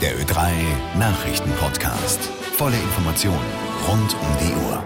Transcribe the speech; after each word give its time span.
Der 0.00 0.16
Ö3 0.16 0.50
Nachrichtenpodcast. 0.98 2.20
Volle 2.56 2.76
Informationen 2.76 3.38
rund 3.86 4.14
um 4.14 4.28
die 4.40 4.54
Uhr. 4.54 4.82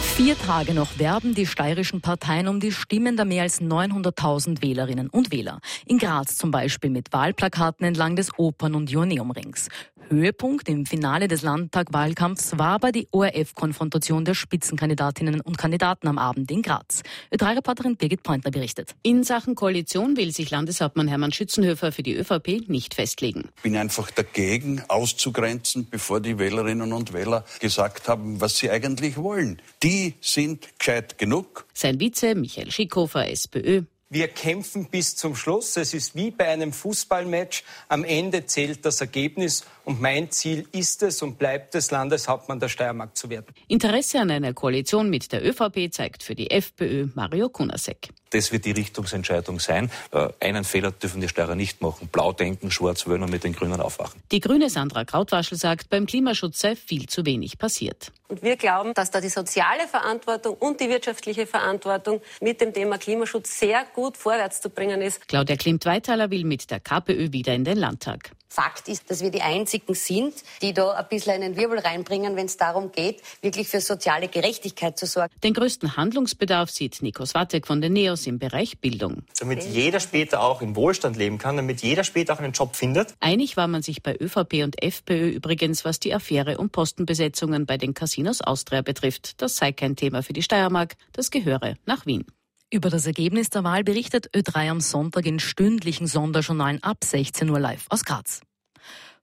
Vier 0.00 0.34
Tage 0.38 0.72
noch 0.72 0.98
werben 0.98 1.34
die 1.34 1.46
steirischen 1.46 2.00
Parteien 2.00 2.48
um 2.48 2.58
die 2.58 2.72
Stimmen 2.72 3.16
der 3.16 3.26
mehr 3.26 3.42
als 3.42 3.60
900.000 3.60 4.62
Wählerinnen 4.62 5.10
und 5.10 5.30
Wähler. 5.30 5.60
In 5.84 5.98
Graz 5.98 6.38
zum 6.38 6.50
Beispiel 6.50 6.88
mit 6.88 7.12
Wahlplakaten 7.12 7.86
entlang 7.86 8.16
des 8.16 8.36
Opern- 8.38 8.74
und 8.74 8.90
Joanneumrings. 8.90 9.68
Höhepunkt 10.10 10.68
im 10.68 10.86
Finale 10.86 11.28
des 11.28 11.42
Landtagwahlkampfs 11.42 12.58
war 12.58 12.74
aber 12.74 12.92
die 12.92 13.08
ORF-Konfrontation 13.10 14.24
der 14.24 14.34
Spitzenkandidatinnen 14.34 15.40
und 15.40 15.58
Kandidaten 15.58 16.08
am 16.08 16.18
Abend 16.18 16.50
in 16.50 16.62
Graz. 16.62 17.02
Ö3-Reporterin 17.32 17.96
Birgit 17.96 18.22
Pointner 18.22 18.50
berichtet. 18.50 18.94
In 19.02 19.24
Sachen 19.24 19.54
Koalition 19.54 20.16
will 20.16 20.32
sich 20.32 20.50
Landeshauptmann 20.50 21.08
Hermann 21.08 21.32
Schützenhöfer 21.32 21.92
für 21.92 22.02
die 22.02 22.14
ÖVP 22.14 22.68
nicht 22.68 22.94
festlegen. 22.94 23.50
Ich 23.56 23.62
bin 23.62 23.76
einfach 23.76 24.10
dagegen, 24.10 24.82
auszugrenzen, 24.88 25.88
bevor 25.90 26.20
die 26.20 26.38
Wählerinnen 26.38 26.92
und 26.92 27.12
Wähler 27.12 27.44
gesagt 27.60 28.08
haben, 28.08 28.40
was 28.40 28.58
sie 28.58 28.70
eigentlich 28.70 29.16
wollen. 29.16 29.60
Die 29.82 30.14
sind 30.20 30.78
gescheit 30.78 31.18
genug. 31.18 31.66
Sein 31.74 32.00
Vize 32.00 32.34
Michael 32.34 32.70
Schickhofer, 32.70 33.28
SPÖ, 33.28 33.82
wir 34.10 34.28
kämpfen 34.28 34.86
bis 34.86 35.16
zum 35.16 35.36
Schluss. 35.36 35.76
Es 35.76 35.92
ist 35.92 36.16
wie 36.16 36.30
bei 36.30 36.48
einem 36.48 36.72
Fußballmatch. 36.72 37.62
Am 37.90 38.04
Ende 38.04 38.46
zählt 38.46 38.86
das 38.86 39.02
Ergebnis. 39.02 39.66
Und 39.88 40.02
mein 40.02 40.30
Ziel 40.30 40.68
ist 40.72 41.02
es 41.02 41.22
und 41.22 41.38
bleibt 41.38 41.74
es, 41.74 41.90
Landeshauptmann 41.90 42.60
der 42.60 42.68
Steiermark 42.68 43.16
zu 43.16 43.30
werden. 43.30 43.46
Interesse 43.68 44.20
an 44.20 44.30
einer 44.30 44.52
Koalition 44.52 45.08
mit 45.08 45.32
der 45.32 45.42
ÖVP 45.42 45.90
zeigt 45.90 46.22
für 46.22 46.34
die 46.34 46.50
FPÖ 46.50 47.06
Mario 47.14 47.48
Kunasek. 47.48 48.10
Das 48.28 48.52
wird 48.52 48.66
die 48.66 48.72
Richtungsentscheidung 48.72 49.58
sein. 49.58 49.90
Äh, 50.12 50.28
einen 50.40 50.64
Fehler 50.64 50.90
dürfen 50.90 51.22
die 51.22 51.28
Steirer 51.28 51.54
nicht 51.54 51.80
machen. 51.80 52.08
Blau 52.08 52.34
denken, 52.34 52.70
schwarz 52.70 53.06
wollen 53.06 53.22
und 53.22 53.30
mit 53.30 53.44
den 53.44 53.54
Grünen 53.54 53.80
aufwachen. 53.80 54.20
Die 54.30 54.40
grüne 54.40 54.68
Sandra 54.68 55.06
Krautwaschel 55.06 55.56
sagt, 55.56 55.88
beim 55.88 56.04
Klimaschutz 56.04 56.58
sei 56.58 56.76
viel 56.76 57.06
zu 57.06 57.24
wenig 57.24 57.56
passiert. 57.56 58.12
Und 58.28 58.42
wir 58.42 58.56
glauben, 58.56 58.92
dass 58.92 59.10
da 59.10 59.22
die 59.22 59.30
soziale 59.30 59.88
Verantwortung 59.88 60.54
und 60.56 60.80
die 60.80 60.90
wirtschaftliche 60.90 61.46
Verantwortung 61.46 62.20
mit 62.42 62.60
dem 62.60 62.74
Thema 62.74 62.98
Klimaschutz 62.98 63.58
sehr 63.58 63.86
gut 63.94 64.18
vorwärts 64.18 64.60
zu 64.60 64.68
bringen 64.68 65.00
ist. 65.00 65.26
Claudia 65.28 65.56
Klimt-Weithaler 65.56 66.30
will 66.30 66.44
mit 66.44 66.70
der 66.70 66.80
KPÖ 66.80 67.32
wieder 67.32 67.54
in 67.54 67.64
den 67.64 67.78
Landtag. 67.78 68.32
Fakt 68.50 68.88
ist, 68.88 69.10
dass 69.10 69.20
wir 69.20 69.30
die 69.30 69.42
einzigen 69.78 69.94
sind, 69.94 70.34
die 70.62 70.72
da 70.72 70.92
ein 70.92 71.06
bisschen 71.08 71.34
einen 71.34 71.56
Wirbel 71.56 71.78
reinbringen, 71.78 72.36
wenn 72.36 72.46
es 72.46 72.56
darum 72.56 72.92
geht, 72.92 73.22
wirklich 73.42 73.68
für 73.68 73.80
soziale 73.80 74.28
Gerechtigkeit 74.28 74.98
zu 74.98 75.06
sorgen. 75.06 75.32
Den 75.42 75.54
größten 75.54 75.96
Handlungsbedarf 75.96 76.70
sieht 76.70 77.02
Nikos 77.02 77.34
Watek 77.34 77.66
von 77.66 77.80
den 77.80 77.92
NEOS 77.92 78.26
im 78.26 78.38
Bereich 78.38 78.78
Bildung. 78.80 79.22
Damit 79.38 79.64
jeder 79.64 80.00
später 80.00 80.42
auch 80.42 80.62
im 80.62 80.76
Wohlstand 80.76 81.16
leben 81.16 81.38
kann, 81.38 81.56
damit 81.56 81.82
jeder 81.82 82.04
später 82.04 82.34
auch 82.34 82.38
einen 82.38 82.52
Job 82.52 82.76
findet. 82.76 83.14
Einig 83.20 83.56
war 83.56 83.68
man 83.68 83.82
sich 83.82 84.02
bei 84.02 84.16
ÖVP 84.18 84.64
und 84.64 84.82
FPÖ 84.82 85.28
übrigens, 85.30 85.84
was 85.84 86.00
die 86.00 86.14
Affäre 86.14 86.58
um 86.58 86.70
Postenbesetzungen 86.70 87.66
bei 87.66 87.76
den 87.76 87.94
Casinos 87.94 88.40
Austria 88.40 88.82
betrifft. 88.82 89.40
Das 89.40 89.56
sei 89.56 89.72
kein 89.72 89.96
Thema 89.96 90.22
für 90.22 90.32
die 90.32 90.42
Steiermark, 90.42 90.96
das 91.12 91.30
gehöre 91.30 91.76
nach 91.86 92.06
Wien. 92.06 92.24
Über 92.70 92.90
das 92.90 93.06
Ergebnis 93.06 93.48
der 93.48 93.64
Wahl 93.64 93.82
berichtet 93.82 94.28
Ö3 94.34 94.70
am 94.70 94.80
Sonntag 94.80 95.24
in 95.24 95.38
stündlichen 95.38 96.06
Sonderjournalen 96.06 96.82
ab 96.82 96.98
16 97.02 97.48
Uhr 97.48 97.58
live 97.58 97.86
aus 97.88 98.04
Graz. 98.04 98.42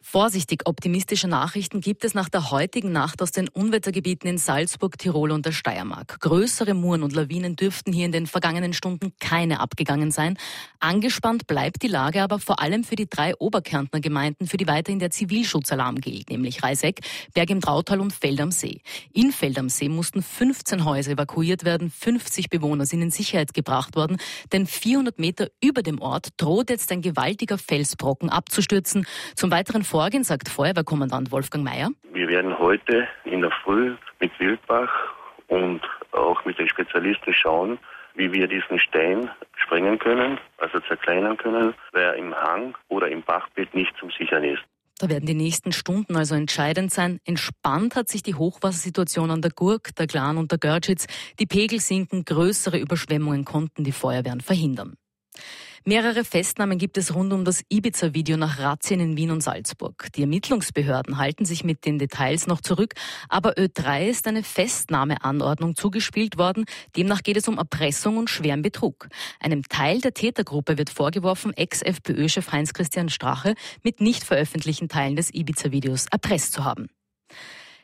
Vorsichtig 0.07 0.61
optimistische 0.65 1.27
Nachrichten 1.27 1.81
gibt 1.81 2.05
es 2.05 2.13
nach 2.13 2.29
der 2.29 2.51
heutigen 2.51 2.91
Nacht 2.91 3.23
aus 3.23 3.31
den 3.31 3.49
Unwettergebieten 3.49 4.29
in 4.29 4.37
Salzburg, 4.37 4.99
Tirol 4.99 5.31
und 5.31 5.47
der 5.47 5.51
Steiermark. 5.51 6.19
Größere 6.19 6.75
Muren 6.75 7.01
und 7.01 7.13
Lawinen 7.13 7.55
dürften 7.55 7.91
hier 7.91 8.05
in 8.05 8.11
den 8.11 8.27
vergangenen 8.27 8.73
Stunden 8.73 9.13
keine 9.19 9.59
abgegangen 9.59 10.11
sein. 10.11 10.37
Angespannt 10.79 11.47
bleibt 11.47 11.81
die 11.81 11.87
Lage 11.87 12.21
aber 12.21 12.37
vor 12.37 12.61
allem 12.61 12.83
für 12.83 12.95
die 12.95 13.09
drei 13.09 13.35
Oberkärntner 13.35 13.99
Gemeinden, 13.99 14.45
für 14.45 14.57
die 14.57 14.67
weiterhin 14.67 14.99
der 14.99 15.09
Zivilschutzalarm 15.09 15.95
gilt, 15.95 16.29
nämlich 16.29 16.61
Reiseck, 16.61 17.01
Berg 17.33 17.49
im 17.49 17.59
Trautal 17.59 17.99
und 17.99 18.13
Feld 18.13 18.39
am 18.39 18.51
See. 18.51 18.81
In 19.11 19.31
Feld 19.31 19.57
am 19.57 19.69
See 19.69 19.89
mussten 19.89 20.21
15 20.21 20.85
Häuser 20.85 21.13
evakuiert 21.13 21.65
werden, 21.65 21.89
50 21.89 22.51
Bewohner 22.51 22.85
sind 22.85 23.01
in 23.01 23.09
Sicherheit 23.09 23.55
gebracht 23.55 23.95
worden, 23.95 24.17
denn 24.53 24.67
400 24.67 25.17
Meter 25.17 25.49
über 25.63 25.81
dem 25.81 25.99
Ort 25.99 26.29
droht 26.37 26.69
jetzt 26.69 26.91
ein 26.91 27.01
gewaltiger 27.01 27.57
Felsbrocken 27.57 28.29
abzustürzen. 28.29 29.07
Zum 29.35 29.49
weiteren 29.49 29.83
Vorgehen 29.95 30.25
sagt 30.25 30.49
Feuerwehrkommandant 30.49 31.31
Wolfgang 31.31 31.63
Mayer. 31.63 31.89
Wir 32.11 32.27
werden 32.27 32.59
heute 32.59 33.07
in 33.23 33.39
der 33.39 33.51
Früh 33.63 33.95
mit 34.19 34.37
Wildbach 34.41 34.89
und 35.47 35.79
auch 36.11 36.43
mit 36.43 36.59
den 36.59 36.67
Spezialisten 36.67 37.33
schauen, 37.33 37.79
wie 38.13 38.29
wir 38.33 38.45
diesen 38.49 38.77
Stein 38.77 39.31
sprengen 39.55 39.97
können, 39.97 40.37
also 40.57 40.81
zerkleinern 40.81 41.37
können, 41.37 41.73
der 41.93 42.15
im 42.15 42.35
Hang 42.35 42.75
oder 42.89 43.07
im 43.07 43.23
Bachbett 43.23 43.73
nicht 43.73 43.93
zum 43.97 44.11
Sichern 44.11 44.43
ist. 44.43 44.63
Da 44.99 45.07
werden 45.07 45.27
die 45.27 45.33
nächsten 45.33 45.71
Stunden 45.71 46.17
also 46.17 46.35
entscheidend 46.35 46.91
sein. 46.91 47.21
Entspannt 47.23 47.95
hat 47.95 48.09
sich 48.09 48.21
die 48.21 48.35
Hochwassersituation 48.35 49.31
an 49.31 49.41
der 49.41 49.51
Gurk, 49.51 49.95
der 49.95 50.07
Glan 50.07 50.35
und 50.35 50.51
der 50.51 50.59
Görtschitz. 50.59 51.07
Die 51.39 51.45
Pegel 51.45 51.79
sinken, 51.79 52.25
größere 52.25 52.79
Überschwemmungen 52.79 53.45
konnten 53.45 53.85
die 53.85 53.93
Feuerwehren 53.93 54.41
verhindern. 54.41 54.97
Mehrere 55.87 56.23
Festnahmen 56.23 56.79
gibt 56.79 56.97
es 56.97 57.13
rund 57.13 57.31
um 57.31 57.45
das 57.45 57.61
Ibiza-Video 57.69 58.37
nach 58.37 58.57
Razzien 58.57 58.99
in 58.99 59.17
Wien 59.17 59.29
und 59.29 59.41
Salzburg. 59.41 60.07
Die 60.15 60.21
Ermittlungsbehörden 60.21 61.19
halten 61.19 61.45
sich 61.45 61.63
mit 61.63 61.85
den 61.85 61.99
Details 61.99 62.47
noch 62.47 62.61
zurück, 62.61 62.95
aber 63.29 63.51
Ö3 63.51 64.07
ist 64.07 64.27
eine 64.27 64.41
Festnahmeanordnung 64.41 65.75
zugespielt 65.75 66.39
worden. 66.39 66.65
Demnach 66.97 67.21
geht 67.21 67.37
es 67.37 67.47
um 67.47 67.59
Erpressung 67.59 68.17
und 68.17 68.31
schweren 68.31 68.63
Betrug. 68.63 69.09
Einem 69.39 69.61
Teil 69.61 70.01
der 70.01 70.15
Tätergruppe 70.15 70.79
wird 70.79 70.89
vorgeworfen, 70.89 71.53
Ex-FPÖ-Chef 71.53 72.51
Heinz-Christian 72.51 73.09
Strache 73.09 73.53
mit 73.83 74.01
nicht 74.01 74.23
veröffentlichten 74.23 74.89
Teilen 74.89 75.15
des 75.15 75.31
Ibiza-Videos 75.35 76.07
erpresst 76.07 76.53
zu 76.53 76.63
haben. 76.63 76.89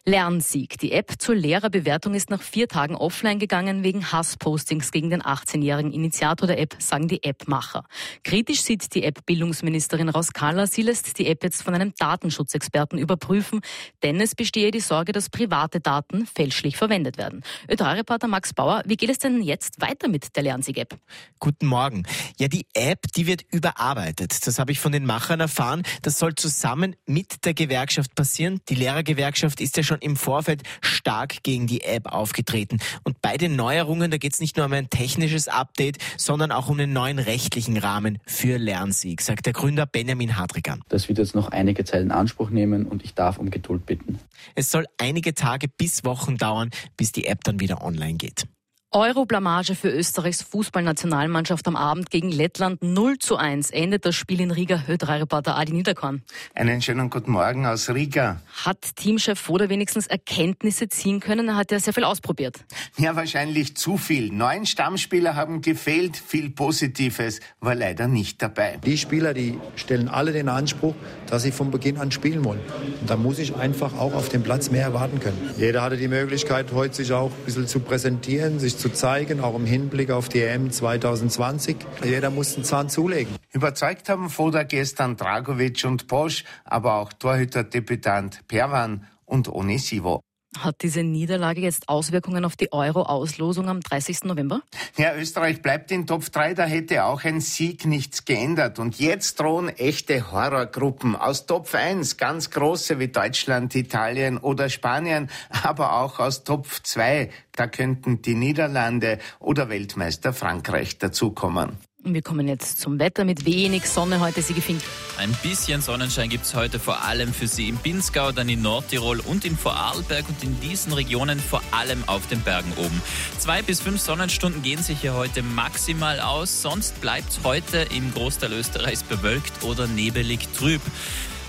Lernsieg. 0.03 0.79
Die 0.79 0.93
App 0.93 1.13
zur 1.19 1.35
Lehrerbewertung 1.35 2.15
ist 2.15 2.31
nach 2.31 2.41
vier 2.41 2.67
Tagen 2.67 2.95
offline 2.95 3.37
gegangen 3.37 3.83
wegen 3.83 4.11
Hasspostings 4.11 4.91
gegen 4.91 5.11
den 5.11 5.21
18-jährigen 5.21 5.91
Initiator 5.91 6.47
der 6.47 6.59
App, 6.59 6.75
sagen 6.79 7.07
die 7.07 7.23
Appmacher. 7.23 7.83
Kritisch 8.23 8.63
sieht 8.63 8.95
die 8.95 9.03
App-Bildungsministerin 9.03 10.09
Rauskala. 10.09 10.65
Sie 10.65 10.81
lässt 10.81 11.19
die 11.19 11.27
App 11.27 11.43
jetzt 11.43 11.61
von 11.61 11.75
einem 11.75 11.93
Datenschutzexperten 11.99 12.97
überprüfen, 12.97 13.61
denn 14.01 14.19
es 14.19 14.33
bestehe 14.33 14.71
die 14.71 14.79
Sorge, 14.79 15.11
dass 15.11 15.29
private 15.29 15.79
Daten 15.79 16.25
fälschlich 16.25 16.77
verwendet 16.77 17.19
werden. 17.19 17.43
Ö3-Reporter 17.69 18.27
Max 18.27 18.55
Bauer, 18.55 18.81
wie 18.85 18.97
geht 18.97 19.11
es 19.11 19.19
denn 19.19 19.43
jetzt 19.43 19.81
weiter 19.81 20.07
mit 20.07 20.35
der 20.35 20.41
Lernsieg-App? 20.41 20.97
Guten 21.39 21.67
Morgen. 21.67 22.07
Ja, 22.39 22.47
die 22.47 22.65
App, 22.73 23.03
die 23.15 23.27
wird 23.27 23.43
überarbeitet. 23.51 24.47
Das 24.47 24.57
habe 24.57 24.71
ich 24.71 24.79
von 24.79 24.93
den 24.93 25.05
Machern 25.05 25.41
erfahren. 25.41 25.83
Das 26.01 26.17
soll 26.17 26.33
zusammen 26.33 26.95
mit 27.05 27.45
der 27.45 27.53
Gewerkschaft 27.53 28.15
passieren. 28.15 28.61
Die 28.67 28.75
Lehrergewerkschaft 28.75 29.61
ist 29.61 29.77
ja 29.77 29.83
schon 29.91 29.99
im 29.99 30.15
Vorfeld 30.15 30.63
stark 30.81 31.43
gegen 31.43 31.67
die 31.67 31.81
App 31.83 32.07
aufgetreten. 32.07 32.79
Und 33.03 33.21
bei 33.21 33.35
den 33.35 33.57
Neuerungen, 33.57 34.09
da 34.09 34.17
geht 34.17 34.33
es 34.33 34.39
nicht 34.39 34.55
nur 34.55 34.65
um 34.65 34.73
ein 34.73 34.89
technisches 34.89 35.49
Update, 35.49 35.97
sondern 36.17 36.51
auch 36.51 36.69
um 36.69 36.79
einen 36.79 36.93
neuen 36.93 37.19
rechtlichen 37.19 37.77
Rahmen 37.77 38.19
für 38.25 38.57
Lernsieg, 38.57 39.21
sagt 39.21 39.45
der 39.45 39.53
Gründer 39.53 39.85
Benjamin 39.85 40.37
Hadrigan. 40.37 40.81
Das 40.87 41.09
wird 41.09 41.17
jetzt 41.17 41.35
noch 41.35 41.49
einige 41.49 41.83
Zeit 41.83 42.01
in 42.01 42.11
Anspruch 42.11 42.49
nehmen 42.51 42.85
und 42.85 43.03
ich 43.03 43.13
darf 43.15 43.37
um 43.37 43.49
Geduld 43.49 43.85
bitten. 43.85 44.19
Es 44.55 44.71
soll 44.71 44.85
einige 44.97 45.33
Tage 45.33 45.67
bis 45.67 46.05
Wochen 46.05 46.37
dauern, 46.37 46.69
bis 46.95 47.11
die 47.11 47.25
App 47.25 47.43
dann 47.43 47.59
wieder 47.59 47.83
online 47.83 48.15
geht. 48.15 48.45
Euro-Blamage 48.93 49.75
für 49.75 49.89
Österreichs 49.89 50.41
Fußballnationalmannschaft 50.41 51.65
am 51.65 51.77
Abend 51.77 52.11
gegen 52.11 52.29
Lettland 52.29 52.83
0 52.83 53.19
zu 53.19 53.37
1 53.37 53.69
endet 53.71 54.05
das 54.05 54.15
Spiel 54.15 54.41
in 54.41 54.51
Riga. 54.51 54.83
Ö3-Reporter 54.85 55.57
Adi 55.57 55.71
Niederkorn. 55.71 56.23
Einen 56.55 56.81
schönen 56.81 57.09
guten 57.09 57.31
Morgen 57.31 57.65
aus 57.65 57.89
Riga. 57.89 58.41
Hat 58.65 58.97
Teamchef 58.97 59.39
Foda 59.39 59.69
wenigstens 59.69 60.07
Erkenntnisse 60.07 60.89
ziehen 60.89 61.21
können? 61.21 61.47
Er 61.47 61.55
hat 61.55 61.71
ja 61.71 61.79
sehr 61.79 61.93
viel 61.93 62.03
ausprobiert. 62.03 62.65
Ja, 62.97 63.15
wahrscheinlich 63.15 63.77
zu 63.77 63.95
viel. 63.95 64.29
Neun 64.29 64.65
Stammspieler 64.65 65.35
haben 65.37 65.61
gefehlt. 65.61 66.17
Viel 66.17 66.49
Positives 66.49 67.39
war 67.61 67.75
leider 67.75 68.09
nicht 68.09 68.41
dabei. 68.41 68.77
Die 68.83 68.97
Spieler, 68.97 69.33
die 69.33 69.57
stellen 69.77 70.09
alle 70.09 70.33
den 70.33 70.49
Anspruch, 70.49 70.95
dass 71.27 71.43
sie 71.43 71.53
von 71.53 71.71
Beginn 71.71 71.95
an 71.95 72.11
spielen 72.11 72.43
wollen. 72.43 72.59
Und 72.99 73.09
da 73.09 73.15
muss 73.15 73.39
ich 73.39 73.55
einfach 73.55 73.93
auch 73.93 74.13
auf 74.13 74.27
dem 74.27 74.43
Platz 74.43 74.69
mehr 74.69 74.83
erwarten 74.83 75.21
können. 75.21 75.37
Jeder 75.57 75.81
hatte 75.81 75.95
die 75.95 76.09
Möglichkeit, 76.09 76.73
heute 76.73 76.95
sich 76.95 77.13
auch 77.13 77.31
ein 77.31 77.45
bisschen 77.45 77.67
zu 77.67 77.79
präsentieren, 77.79 78.59
sich 78.59 78.80
zu 78.81 78.89
zeigen, 78.89 79.41
auch 79.41 79.55
im 79.55 79.65
Hinblick 79.65 80.09
auf 80.09 80.27
die 80.27 80.41
EM 80.41 80.71
2020. 80.71 81.77
Jeder 82.03 82.31
muss 82.31 82.55
einen 82.55 82.63
Zahn 82.63 82.89
zulegen. 82.89 83.35
Überzeugt 83.53 84.09
haben 84.09 84.29
Foda 84.31 84.63
gestern 84.63 85.17
Dragovic 85.17 85.85
und 85.85 86.07
Bosch, 86.07 86.43
aber 86.65 86.95
auch 86.95 87.13
Torhüter-Debütant 87.13 88.47
Perwan 88.47 89.05
und 89.25 89.47
Onisivo. 89.49 90.21
Hat 90.59 90.81
diese 90.81 91.01
Niederlage 91.01 91.61
jetzt 91.61 91.87
Auswirkungen 91.87 92.43
auf 92.43 92.57
die 92.57 92.73
Euro-Auslosung 92.73 93.69
am 93.69 93.79
30. 93.79 94.25
November? 94.25 94.61
Ja, 94.97 95.15
Österreich 95.15 95.61
bleibt 95.61 95.91
in 95.91 96.05
Top 96.05 96.29
3, 96.29 96.53
da 96.53 96.65
hätte 96.65 97.05
auch 97.05 97.23
ein 97.23 97.39
Sieg 97.39 97.85
nichts 97.85 98.25
geändert. 98.25 98.77
Und 98.77 98.99
jetzt 98.99 99.39
drohen 99.39 99.69
echte 99.69 100.31
Horrorgruppen 100.31 101.15
aus 101.15 101.45
Top 101.45 101.73
1, 101.73 102.17
ganz 102.17 102.49
große 102.49 102.99
wie 102.99 103.07
Deutschland, 103.07 103.73
Italien 103.75 104.37
oder 104.37 104.69
Spanien, 104.69 105.29
aber 105.63 106.01
auch 106.01 106.19
aus 106.19 106.43
Top 106.43 106.67
2, 106.83 107.29
da 107.53 107.67
könnten 107.67 108.21
die 108.21 108.35
Niederlande 108.35 109.19
oder 109.39 109.69
Weltmeister 109.69 110.33
Frankreich 110.33 110.97
dazukommen. 110.97 111.77
Wir 112.03 112.23
kommen 112.23 112.47
jetzt 112.47 112.81
zum 112.81 112.97
Wetter 112.97 113.25
mit 113.25 113.45
wenig 113.45 113.87
Sonne 113.87 114.21
heute, 114.21 114.41
Sie 114.41 114.55
gefinkt. 114.55 114.83
Ein 115.19 115.31
bisschen 115.43 115.81
Sonnenschein 115.81 116.29
gibt 116.29 116.45
es 116.45 116.55
heute 116.55 116.79
vor 116.79 117.03
allem 117.03 117.31
für 117.31 117.47
Sie 117.47 117.69
im 117.69 117.77
Pinzgau, 117.77 118.31
dann 118.31 118.49
in 118.49 118.63
Nordtirol 118.63 119.19
und 119.19 119.45
in 119.45 119.55
Vorarlberg 119.55 120.27
und 120.27 120.43
in 120.43 120.59
diesen 120.61 120.93
Regionen 120.93 121.39
vor 121.39 121.61
allem 121.69 122.03
auf 122.07 122.25
den 122.25 122.41
Bergen 122.41 122.73
oben. 122.77 123.01
Zwei 123.37 123.61
bis 123.61 123.81
fünf 123.81 124.01
Sonnenstunden 124.01 124.63
gehen 124.63 124.81
sich 124.81 125.01
hier 125.01 125.13
heute 125.13 125.43
maximal 125.43 126.19
aus, 126.19 126.63
sonst 126.63 126.99
bleibt 127.01 127.29
es 127.29 127.43
heute 127.43 127.85
im 127.95 128.11
Großteil 128.15 128.51
Österreichs 128.51 129.03
bewölkt 129.03 129.63
oder 129.63 129.85
nebelig 129.85 130.47
trüb. 130.57 130.81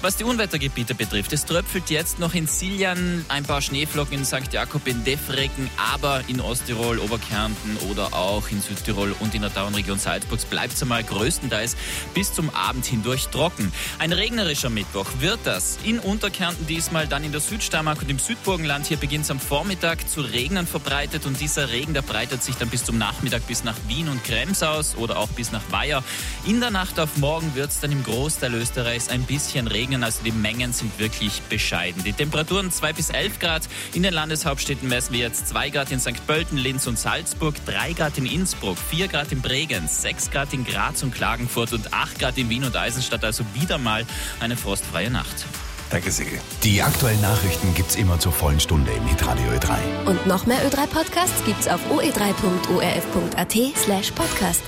Was 0.03 0.17
die 0.17 0.25
Unwettergebiete 0.25 0.97
betrifft, 0.97 1.33
es 1.33 1.45
tröpfelt 1.45 1.89
jetzt 1.89 2.19
noch 2.19 2.35
in 2.35 2.49
Siljan 2.49 3.25
ein 3.29 3.45
paar 3.45 3.63
Schneeflocken 3.63 4.19
in 4.19 4.25
St. 4.25 4.53
Jakob, 4.53 4.85
in 4.89 5.05
Defrecken, 5.05 5.71
aber 5.93 6.23
in 6.27 6.41
Osttirol, 6.41 6.99
Oberkärnten 6.99 7.77
oder 7.89 8.13
auch 8.13 8.49
in 8.51 8.61
Südtirol 8.61 9.15
und 9.21 9.33
in 9.37 9.43
der 9.43 9.55
Tauernregion 9.55 10.01
Salzburgs 10.01 10.45
bleibt 10.45 10.73
es 10.73 10.83
einmal 10.83 11.05
größtenteils 11.05 11.77
bis 12.15 12.35
zum 12.35 12.51
Abend 12.51 12.85
hindurch 12.85 13.29
trocken. 13.29 13.73
Ein 14.01 14.13
regnerischer 14.13 14.71
Mittwoch 14.71 15.07
wird 15.21 15.39
das 15.45 15.79
in 15.85 16.01
Unterkärnten 16.01 16.67
diesmal, 16.67 17.07
dann 17.07 17.23
in 17.23 17.31
der 17.31 17.41
Südsteiermark 17.41 18.03
und 18.03 18.11
im 18.11 18.19
Südburgenland. 18.19 18.89
Hier 18.89 18.97
beginnt 18.97 19.27
es 19.27 19.31
am 19.31 19.39
Vormittag 19.39 20.09
zu 20.09 20.23
regnen 20.23 20.67
verbreitet 20.67 21.27
und 21.27 21.41
dieser 21.41 21.71
Regen, 21.71 21.95
der 21.95 22.03
breitet 22.03 22.43
sich 22.43 22.57
dann 22.57 22.71
bis 22.71 22.85
zum 22.85 22.99
Nachmittag 22.99 23.47
bis 23.47 23.63
nach 23.63 23.77
Wien 23.87 24.09
und 24.09 24.25
Krems 24.25 24.65
aus 24.65 24.97
oder 24.97 25.17
auch 25.17 25.29
bis 25.29 25.53
nach 25.53 25.63
Weiher. 25.71 26.03
In 26.45 26.59
der 26.59 26.73
Nacht 26.73 26.99
auf 26.99 27.19
morgen 27.19 27.55
wird 27.55 27.71
es 27.71 27.79
dann 27.79 27.93
im 27.93 28.03
Großteil 28.03 28.53
Österreichs 28.55 29.09
ein 29.09 29.23
bisschen 29.23 29.69
regnen 29.69 29.92
regnen, 29.93 30.05
also 30.05 30.23
die 30.25 30.33
Mengen 30.33 30.73
sind 30.73 30.99
wirklich 30.99 31.43
bescheiden. 31.43 32.03
Die 32.05 32.13
Temperaturen 32.13 32.71
2 32.71 32.93
bis 32.93 33.11
11 33.11 33.39
Grad. 33.39 33.63
In 33.95 34.03
den 34.03 34.15
Landeshauptstädten 34.15 34.89
messen 34.89 35.13
wir 35.13 35.21
jetzt 35.21 35.49
2 35.49 35.71
Grad 35.71 35.91
in 35.91 36.01
St. 36.01 36.27
Pölten, 36.27 36.57
Linz 36.57 36.87
und 36.87 36.99
Salzburg, 36.99 37.55
3 37.67 37.93
Grad 37.93 38.19
in 38.19 38.27
Innsbruck, 38.27 38.79
4 38.79 39.09
Grad 39.09 39.33
in 39.33 39.41
Bregenz, 39.41 40.03
6 40.03 40.31
Grad 40.31 40.53
in 40.53 40.65
Graz 40.65 41.03
und 41.03 41.15
Klagenfurt 41.15 41.73
und 41.73 41.93
8 41.93 42.19
Grad 42.19 42.39
in 42.39 42.49
Wien 42.49 42.65
und 42.65 42.77
Eisenstadt. 42.77 43.25
Also 43.25 43.45
wieder 43.55 43.79
mal 43.79 44.07
eine 44.41 44.57
frostfreie 44.57 45.11
Nacht. 45.11 45.45
Danke, 45.91 46.11
Sigi. 46.11 46.39
Die 46.63 46.81
aktuellen 46.81 47.21
Nachrichten 47.21 47.75
gibt 47.75 47.91
es 47.91 47.97
immer 47.97 48.19
zur 48.19 48.33
vollen 48.33 48.61
Stunde 48.61 48.91
im 48.93 49.07
Hitradio 49.07 49.45
Ö3. 49.53 50.07
Und 50.07 50.27
noch 50.27 50.47
mehr 50.47 50.67
Ö3 50.67 50.87
Podcasts 50.87 51.45
gibt's 51.45 51.69
auf 51.69 51.81
oe3.orf.at 51.91 53.77
slash 53.77 54.11
podcast. 54.13 54.63